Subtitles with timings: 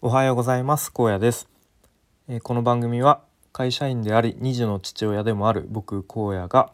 [0.00, 0.92] おはようございます。
[0.92, 1.48] 高野です、
[2.28, 6.72] え、この番組は会社員であり2児の父親でもある僕荒野が、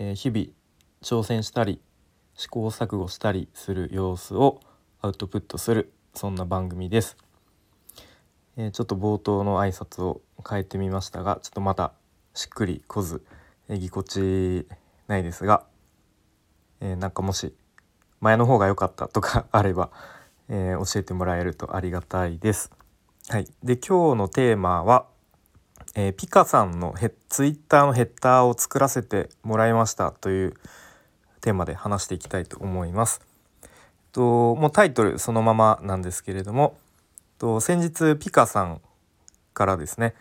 [0.00, 0.46] え、日々
[1.00, 1.80] 挑戦したり
[2.34, 4.58] 試行錯誤したりする様子を
[5.00, 7.16] アウトプットするそんな番組です、
[8.56, 11.92] え、ちょっと冒頭の挨拶を変えてみましたがちょっとまた
[12.34, 13.24] しっくりこず、
[13.68, 14.66] えぎこち
[15.06, 15.62] ないですが、
[16.80, 17.54] えなんかもし
[18.18, 19.90] 前の方が良かったとかあれば
[20.50, 22.70] えー、教えてもらえるとありがたいです。
[23.28, 25.06] はい、で今日のテーマは、
[25.94, 30.54] えー、ピカさんのヘツイッターのヘッダーを作らせてもらいましたという
[31.40, 33.20] テーマで話していきたいと思います。
[34.12, 36.76] ともうタイトルそのままなんですけれども
[37.38, 38.80] と先日ピカさん
[39.54, 40.14] からですね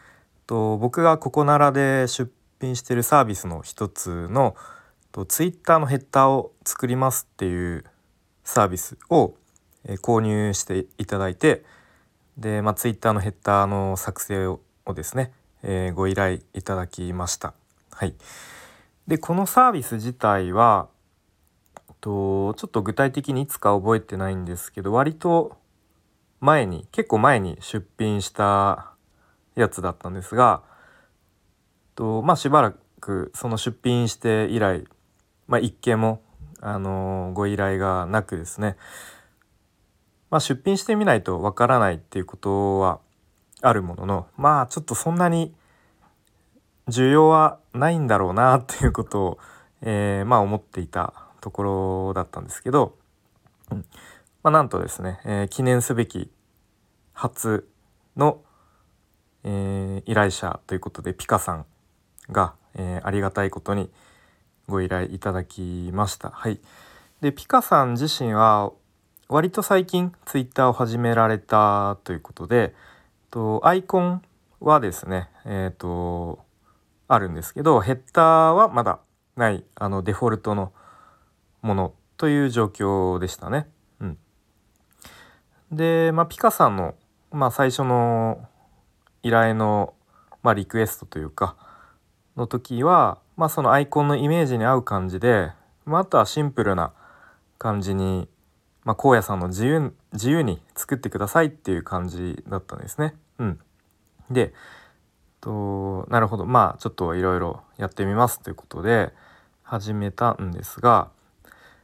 [0.46, 4.56] と僕がここならで出品しているサービスの一つの
[5.12, 7.84] とツイッターのヘッダーを作りますっていう
[8.44, 9.34] サービスを
[9.90, 11.64] え購入していただいて
[12.38, 14.62] で、まあ、Twitter のヘッダーの作成を
[14.94, 17.54] ですね、えー、ご依頼いただきました。
[17.92, 18.16] はい、
[19.08, 20.88] でこのサービス自体は
[22.02, 25.58] とちょっと具体的にいつか覚えてないんですけど割と
[26.40, 28.94] 前に結構前に出品した
[29.56, 30.62] やつだったんですが
[31.96, 34.86] とまあしばらくその出品して以来、
[35.48, 36.22] まあ、一件も、
[36.62, 38.78] あのー、ご依頼がなくですね
[40.30, 43.00] まあ、出品してみないとわからないっていうことは
[43.62, 45.54] あるもののまあちょっとそんなに
[46.88, 49.40] 需要はないんだろうなっていうことを、
[49.82, 52.98] えー、まあ思っていたところだったんですけど、
[53.72, 53.86] うん
[54.44, 56.32] まあ、なんとですね、えー、記念すべき
[57.14, 57.70] 初
[58.18, 58.42] の、
[59.44, 61.66] えー、依頼者ということでピカさん
[62.32, 63.90] が、えー、ありがたいことに
[64.68, 66.30] ご依頼いただきました。
[66.30, 66.60] はい、
[67.22, 68.72] でピカさん自身は
[69.32, 72.74] 割と最近ツイッターを始められたということで
[73.30, 74.24] とアイコン
[74.60, 76.40] はですねえっ、ー、と
[77.08, 79.00] あるんですけどヘッダーはまだ
[79.36, 80.74] ないあのデフォルトの
[81.62, 83.68] ものという状況でしたね。
[84.00, 84.18] うん、
[85.72, 86.96] で、まあ、ピカさんの、
[87.32, 88.48] まあ、最初の
[89.22, 89.94] 依頼の、
[90.42, 91.56] まあ、リクエストというか
[92.36, 95.52] の時は、まあ、そのアイコンのイメージに合う感じで、
[95.86, 96.94] まあ、あとはシンプルな
[97.60, 98.28] 感じに
[98.84, 103.16] まあ、荒野さんの自由自由に作ってくださいっていう感じだったんですね。
[103.38, 103.60] うん、
[104.30, 104.54] で
[105.42, 109.14] となるほどまあちょっといろいろやってみますということで
[109.64, 111.10] 始めたんですが、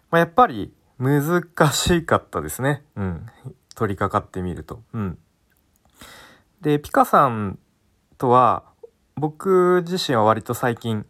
[0.10, 2.84] まあ、やっぱり難しかったですね。
[2.96, 3.26] うん、
[3.76, 4.82] 取り掛かってみると。
[4.94, 5.18] うん、
[6.62, 7.60] でピカさん
[8.18, 8.64] とは
[9.16, 11.06] 僕自身は割と最近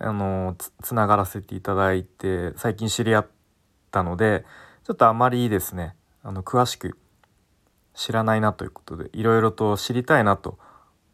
[0.00, 3.26] あのつながらせていただいて最近知り合っ
[3.90, 4.44] たので
[4.84, 5.96] ちょっとあまりですね。
[6.22, 6.96] あの詳しく
[7.94, 10.58] 知らないなということでいろいろと知りたいなと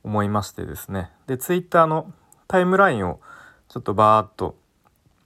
[0.02, 1.10] 思いましてですね。
[1.26, 2.12] でツイッターの
[2.48, 3.20] タイムラインを
[3.68, 4.58] ちょっとバーッと、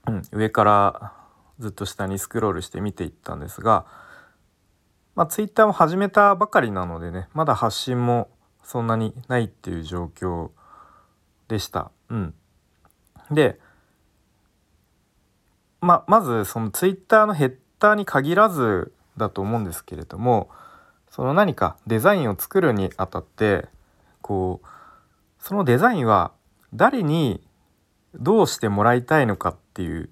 [0.06, 1.12] うん、上から
[1.58, 3.86] ずっと下にスクロールして見ていったんですが、
[5.14, 8.28] まあ、ツイッターも始めたばかりなのでねまだ発信も
[8.62, 10.50] そんなにないっていう状況
[11.48, 11.90] でした。
[12.10, 12.34] うん、
[13.30, 13.58] で、
[15.80, 20.50] ままずそのツイッターのヘッターに限らずだと思うんですけれども
[21.10, 23.66] その何かデザインを作るにあたって
[24.20, 24.66] こう
[25.38, 26.32] そのデザインは
[26.72, 27.40] 誰に
[28.14, 30.10] どうしてもらいたいのかっていう、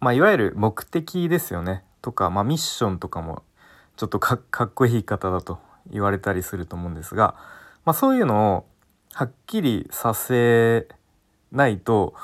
[0.00, 1.82] まあ、いわゆる目的ですよね。
[2.02, 3.42] とか、まあ、ミッションとかも
[3.96, 5.58] ちょっとかっこいい言い方だと
[5.90, 7.34] 言われたりすると思うんですが、
[7.84, 8.66] まあ、そういうのを
[9.12, 10.86] はっきりさせ
[11.50, 12.14] ないと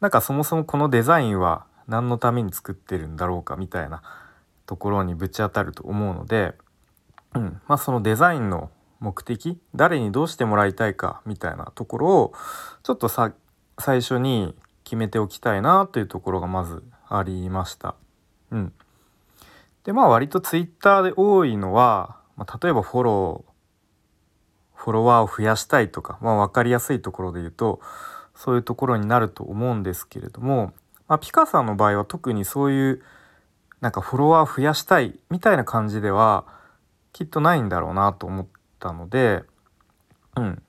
[0.00, 4.02] なんかそもそもこのデザインは何のために作ってるんだろうかみたいな
[4.64, 6.54] ところにぶち当たると思うので、
[7.34, 8.70] うんまあ、そのデザインの
[9.00, 12.32] 目的誰にどうしてもらいたいかみたいなところを
[12.84, 13.32] ちょっとさ
[13.78, 17.96] 最初に決めておきたいなというところがまずありました。
[18.52, 18.72] うん、
[19.84, 23.50] でまあ割とツイッターで多いのは、まあ、例えばフォロー
[24.74, 27.80] フォロワーを増やしたいとか、まあ、分かりやすいところで言うと
[28.34, 30.72] そういうところになると思うんですけれども
[31.10, 33.02] まあ、ピカさんの場合は特にそういう
[33.80, 36.46] なんかフォロワー増やしたいみたいな感じでは
[37.12, 38.46] きっとないんだろうなと思っ
[38.78, 39.42] たので、
[40.36, 40.62] うん、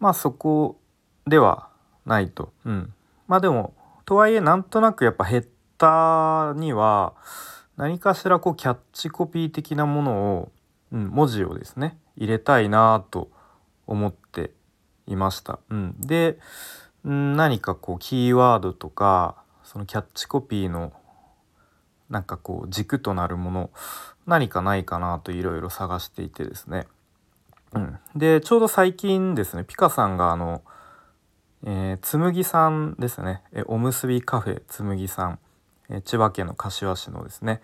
[0.00, 0.80] まあそこ
[1.24, 1.68] では
[2.04, 2.52] ないと。
[2.64, 2.92] うん、
[3.28, 3.74] まあでも
[4.04, 5.48] とはいえなんとなくやっぱヘッ
[5.78, 7.12] ダーには
[7.76, 10.52] 何かしらこうキャッチコピー的なものを、
[10.90, 13.30] うん、文字をですね入れたいなと
[13.86, 14.50] 思って
[15.06, 15.60] いました。
[15.70, 16.40] うん、で、
[17.04, 20.92] 何かこうキーワードとかそのキャッチコピーの
[22.08, 23.70] なんかこう軸となるもの
[24.26, 26.86] 何かないかなといろいろ探していてですね、
[27.72, 30.62] うん、でちょうど最近ですねピカさんがあの、
[31.64, 35.38] えー、つむぎさんですね、えおむすびカフェつむぎさん、
[35.90, 37.60] え千葉県の柏市のですね。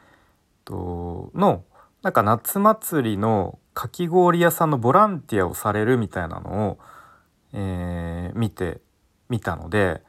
[0.65, 1.65] との
[2.03, 6.79] なんか夏祭りのかき氷屋さんのボランティアをされるみたいなのを、
[7.53, 8.81] えー、見て
[9.29, 10.03] みたので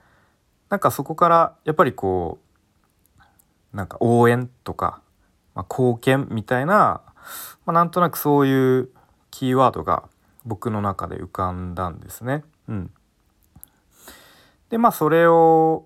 [0.74, 2.40] なんかそこからやっぱりこ
[3.20, 5.04] うなんか応援とか、
[5.54, 7.04] まあ、貢献みたいな、
[7.64, 8.90] まあ、なんとなくそういう
[9.30, 10.10] キーワードが
[10.46, 12.44] 僕の中で浮かんだんですね。
[12.68, 12.92] うん、
[14.72, 15.86] でまあそれを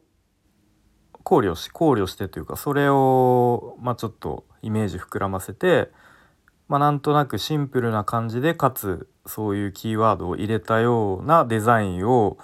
[1.22, 5.92] 考慮し考慮してというかそれをまあちょっとイメージ膨らませて、
[6.70, 12.38] まあ、なんとなくシンプルな感じでかつそういうキーワードを入れたようなデザインを、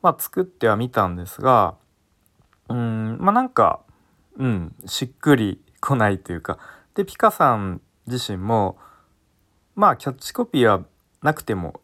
[0.00, 1.74] まあ、作ってはみたんですが
[2.68, 3.80] うんまあなんか
[4.38, 6.58] うんしっくりこないというか。
[6.94, 8.76] でピカさん自身も
[9.74, 10.82] まあキャッチコピーは
[11.22, 11.80] なくても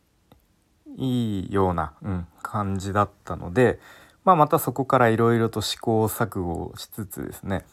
[0.96, 3.78] いいような、うん、感じだったので、
[4.24, 7.64] まあ、またそこからいろいろと試行錯誤しつつですね。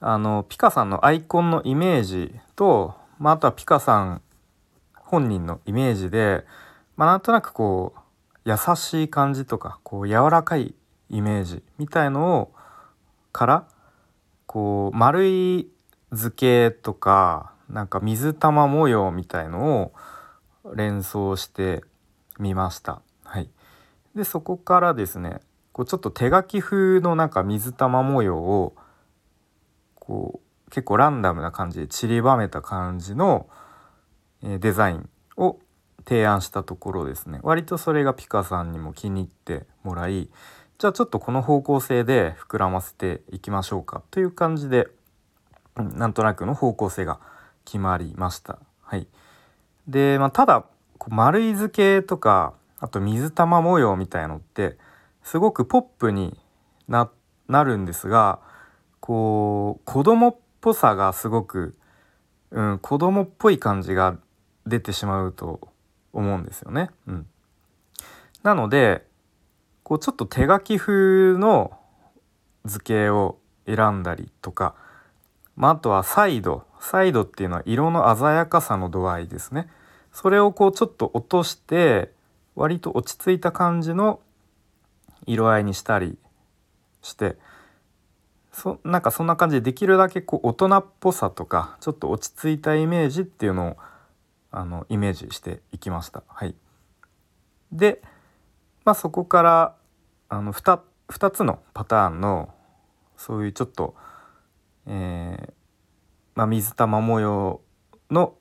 [0.00, 4.22] あのピカさんのアイコンのイメージと、まあ、あとはピカさん
[4.94, 6.44] 本人のイメージで、
[6.96, 8.00] まあ、なんとなくこう
[8.44, 10.74] 優しい感じとかこう柔らかい
[11.10, 12.52] イメージみたいのを
[13.32, 13.68] から
[14.46, 15.68] こう丸い
[16.12, 19.92] 図形とかなんか水玉模様みたいの
[20.64, 21.82] を連想して
[22.38, 23.02] みました。
[23.24, 23.50] はい、
[24.14, 25.40] でそこからですね
[25.72, 28.74] こうちょっと手書き風のなんか水玉模様を
[29.94, 33.48] こう結構ランダムな感じで散りばめた感じの、
[34.42, 35.58] デザインを
[36.06, 40.28] 提案したところですね割とそれがピカさんにも気に入ってもらい
[40.78, 44.88] じゃあちょっとこの方向性で膨らませていきましょうかという感じで、
[45.76, 47.18] なんとなくの方向性が
[47.64, 48.58] 決まりました。
[48.82, 49.06] はい、
[49.88, 50.66] で、まあ、ただ
[51.08, 54.76] 丸い図形とかあと水玉模様みたいのって
[55.22, 56.38] すごくポップに
[56.88, 57.08] な
[57.48, 58.38] るんですが
[59.00, 61.74] こう子供っぽさがすごく、
[62.50, 64.16] うん、子供っぽい感じが
[64.66, 65.68] 出てしまうと
[66.12, 66.90] 思うんですよね。
[67.06, 67.26] うん、
[68.42, 69.06] なので
[69.86, 71.78] こうちょっと手書き風の
[72.64, 73.38] 図形を
[73.68, 74.74] 選んだりとか、
[75.54, 79.70] まあ、あとはサイドサイドっていうのは色の鮮やかさの度合いですね
[80.12, 82.10] それをこうちょっと落として
[82.56, 84.18] 割と落ち着いた感じの
[85.24, 86.18] 色合いにしたり
[87.00, 87.36] して
[88.50, 93.76] そなんかそんな感じでできるだけこう大人っぽさとかちょっと落ち着いたイメージっていうのを
[94.50, 96.24] あのイメージしていきました。
[96.26, 96.56] はい、
[97.70, 98.02] で
[98.86, 99.74] まあ、そこから
[100.28, 102.54] あの 2, 2つのパターンの
[103.16, 103.96] そういうちょっと、
[104.86, 105.52] えー
[106.36, 107.60] まあ、水玉模様
[108.12, 108.34] の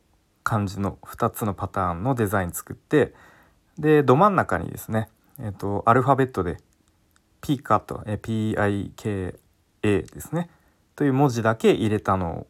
[0.44, 3.15] 感じの2つのパターンのデザイン作って
[3.80, 5.09] でど真ん中にですね、
[5.39, 6.57] えーと、アルファベットで
[7.42, 9.36] P カット、え PIKA
[9.81, 10.51] ですね
[10.95, 12.47] という文字だけ入れたのを、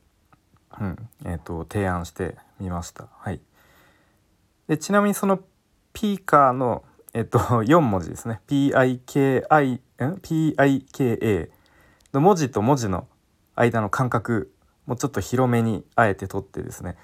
[0.82, 3.08] うんえーと、提案してみました。
[3.14, 3.40] はい、
[4.68, 5.40] でちなみにその
[5.94, 6.84] P カーの
[7.16, 8.42] えっと、 4文字ですね。
[8.48, 11.50] PIKI、PIKA
[12.14, 13.08] の文字と文字の
[13.56, 14.52] 間の間隔
[14.86, 16.98] もちょっと広めにあえて取ってですね、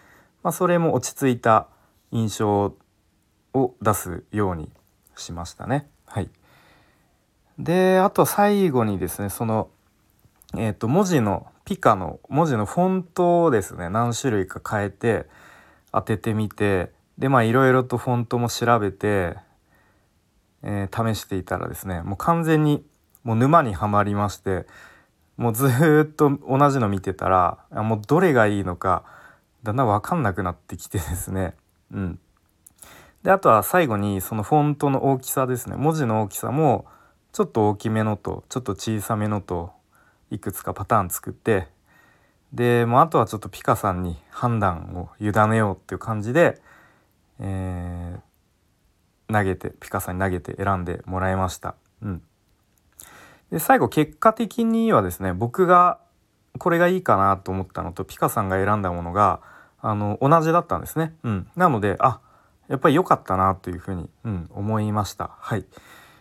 [0.44, 1.68] まあ、それも落ち着いた
[2.12, 2.76] 印象
[3.54, 4.70] を出すように
[5.16, 5.90] しましたね。
[6.06, 6.30] はい。
[7.58, 9.70] で、あと最後にですね、その、
[10.58, 15.30] えっ、と、文字のピカの文字のフォントをですね、何種類か変えて
[15.94, 19.38] 当ててみて、で、まあいろいろとフォントも調べて、
[20.64, 22.84] えー、試していたらですねもう完全に
[23.24, 24.66] もう沼にはまりまして
[25.38, 29.04] もうずっと同じの見てたらもうどれがいいのか
[29.64, 31.54] だんだん分かんなくなってきてですね。
[31.92, 32.20] うん。
[33.24, 35.76] であとは最後にそのフォントの大きさですね。
[35.76, 36.86] 文字の大きさも
[37.32, 39.72] ちょっと大きめのとちょっと小さめのと
[40.32, 41.68] いくつかパターン作って
[42.54, 46.60] でもうあとはちょっとピカさんに判断を委ねようっていう感じで、
[47.40, 48.20] えー、
[49.32, 51.76] 投げてピカさんに投げて選んでもらいました。
[52.02, 52.22] うん、
[53.52, 56.00] で最後結果的にはですね僕が
[56.58, 59.42] これがいいかなと思ったのとピカさんが選んだものが
[59.80, 61.16] あの同じだったんですね。
[61.24, 62.20] うん、なのであ
[62.68, 65.32] やっぱり良かったなというふうに、うん、思いました。
[65.40, 65.66] はい、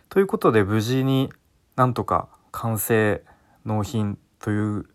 [0.09, 1.33] ということで無事に
[1.77, 3.23] なんとか完成
[3.65, 4.87] 納品という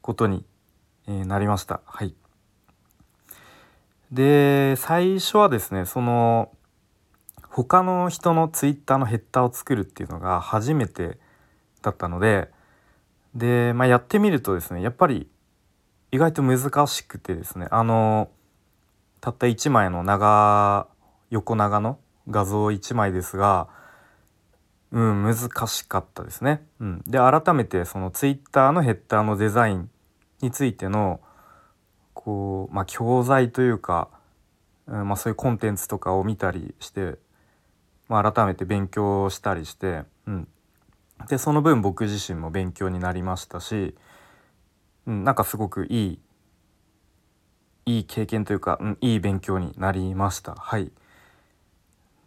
[0.00, 0.46] ことに、
[1.06, 1.80] えなりました。
[1.84, 2.14] はい、
[4.10, 6.50] で最初はですねその
[7.64, 11.18] 他の人のツイッターのヘッダーを作るっていうのが初めて
[11.82, 12.50] だったので
[13.34, 15.26] で、まあ、やってみるとですねやっぱり
[16.12, 18.30] 意外と難しくてですねあの
[19.20, 20.86] たった1枚の長
[21.30, 21.98] 横長の
[22.30, 23.66] 画像1枚ですが
[24.92, 26.64] うん難しかったですね。
[26.78, 29.90] うん、で改めてそのツイッターのヘッダーのデザイン
[30.40, 31.20] についての
[32.14, 34.08] こう、まあ、教材というか、
[34.86, 37.18] うんまあ、そういうコンテンツとかを見たりして、
[38.08, 40.48] まあ、改めて勉強したりして、うん、
[41.28, 43.94] でその分僕自身も勉強になりましたし、
[45.06, 46.18] うん、なんかすごくいい
[47.86, 50.54] いい経験というか、うん、いい勉強になりました。
[50.54, 50.92] はい。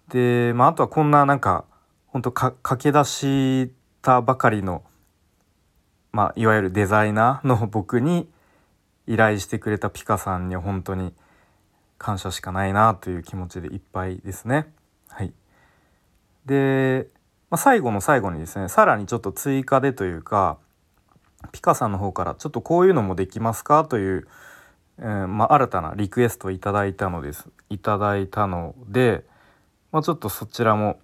[0.09, 1.65] で、まあ、あとはこんななんか
[2.07, 3.71] 本当か駆け出し
[4.01, 4.83] たばかりの、
[6.11, 8.27] まあ、いわゆるデザイナーの僕に
[9.07, 11.13] 依頼してくれたピカさんに本当に
[11.99, 14.67] 感謝しかないなという気持ちでいっぱいですね。
[16.45, 17.07] で、
[17.49, 20.57] まあ、最後の最後にですねさらにちょっと追加でというか
[21.51, 24.27] ピカさんの方からちょっとこういうのもできますかという、
[24.99, 29.23] えー、まあ、新たなリクエストをいただいたのですいただいたので、
[29.91, 30.99] まあ、ちょっとそちらも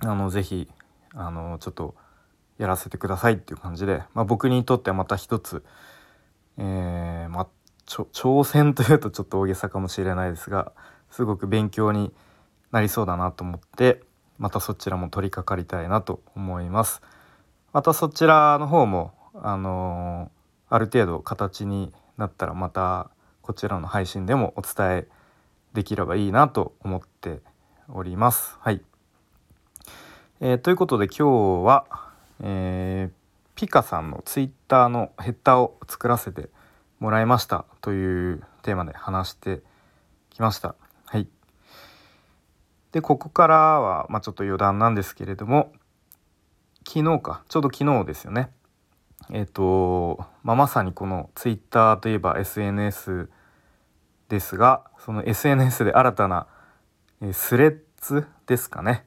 [0.00, 0.68] あのぜひ
[1.14, 1.94] あのちょっと
[2.58, 5.64] やらせてくださいっていう感じで、まあ、僕にとってはまた一つ、
[6.58, 7.48] えー、まあ、
[7.86, 10.72] 挑戦というとちょっと大げさかもしれないですが
[11.10, 12.12] すごく勉強に
[12.70, 14.02] なりそうだなと思って
[14.42, 17.00] またそちらも取り掛かりたいなと思います。
[17.72, 25.08] またそちらの方もあのー、ある程度形になったらまたこちらの配信でもお伝え
[25.74, 27.40] できればいいなと思って
[27.88, 28.56] おります。
[28.58, 28.82] はい
[30.40, 31.86] えー、ということで今日は、
[32.42, 33.12] えー、
[33.54, 36.50] ピカさんのツイッターのヘッダーを作らせて
[36.98, 39.62] もらいましたというテーマで話して
[40.30, 40.74] きました。
[42.92, 45.72] でここからは、まあ、ちょっと余談なんですけれども
[46.86, 48.50] 昨日かちょうど昨日ですよね。
[49.30, 53.30] えっ、ー、と、まあ、まさにこのツイッターといえば SNS
[54.28, 56.46] ですがその SNS で新たな、
[57.20, 59.04] えー、スレッズですかね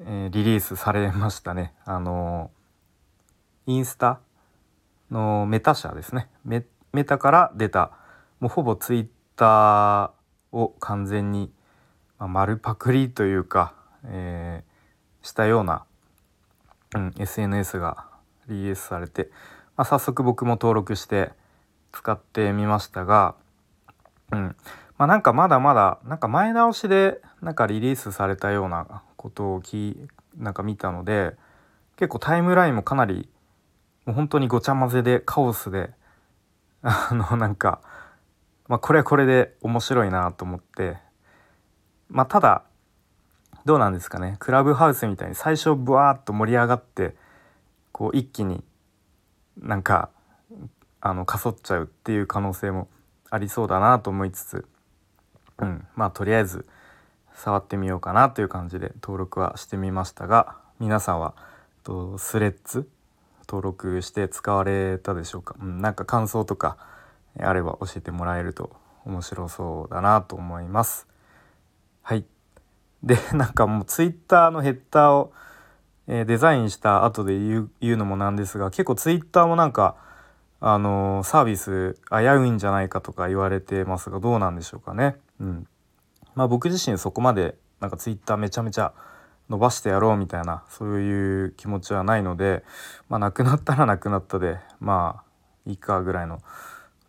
[0.00, 1.74] えー、リリースされましたね。
[1.84, 2.50] あの
[3.66, 4.20] インスタ
[5.10, 6.64] のメタ社ですねメ。
[6.92, 7.92] メタから出た
[8.40, 11.52] もうほぼツイッターを完全に、
[12.18, 15.84] まあ、丸パクリというか、えー、したような、
[16.94, 18.06] うん、SNS が
[18.48, 19.30] リリースされて、
[19.76, 21.30] まあ、早速僕も登録して
[21.92, 23.34] 使ってみましたが、
[24.32, 24.56] うん
[24.98, 29.96] まあ、なんかまだまだなんか前倒しでなんかリリースされたようなことをき
[30.36, 31.34] なんか見たので
[31.96, 33.28] 結構タイムラインもかなり
[34.06, 35.90] もう本当にごちゃ混ぜでカオスで
[36.82, 37.80] あのなんか、
[38.68, 40.96] まあ、これはこれで面白いなと思って
[42.08, 42.64] まあただ
[43.64, 44.36] どうなんですかね。
[44.38, 47.14] クラブハウスみたいに最初ブワーッと盛り上がって
[47.92, 48.64] こう一気に
[49.58, 50.10] なんか
[51.00, 52.88] あのかそっちゃうっていう可能性も
[53.30, 54.66] ありそうだなと思いつつ、
[55.58, 56.66] うん、まあとりあえず
[57.34, 61.34] 触ってみようかなという感じで登録はしてみましたが皆さんは
[61.84, 62.88] とスレッズ
[63.48, 66.76] 登録して使われたでしょうか、うん、なんか感想とか
[67.38, 71.06] あれば教えてもらえると面白そうだなと思います。
[72.08, 72.24] はい。
[73.02, 75.34] で なんかもう Twitter のヘッダーを、
[76.06, 79.94] え、デザインした後で言うのもなんですが結構 Twitter もなんか
[80.58, 85.20] あのー、サービス危ういんじゃないかとか言われてますがどうなんでしょうかね。
[85.38, 85.68] うん。
[86.34, 88.94] まあ僕自身そこまでなんかツイッターめちゃめちゃ
[89.50, 92.64] 伸ばしてやろうみたいなそういう気持ちはないので
[93.10, 95.22] まあなくなったらなくなったでま
[95.66, 96.40] あいいかぐらいの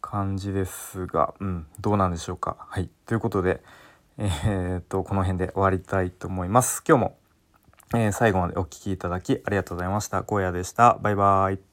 [0.02, 2.58] 感じですが、うん、どうなんでしょうか。
[2.68, 2.90] はい。
[3.06, 3.64] ということで、
[4.22, 6.84] えー、っとこの辺で終わりたいと思います。
[6.86, 7.18] 今日も、
[7.96, 10.26] えー、最後までお聴きいただきありがとうございました。
[10.30, 11.00] 荒野でした。
[11.02, 11.69] バイバイ。